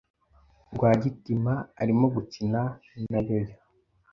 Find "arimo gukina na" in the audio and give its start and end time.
1.81-3.19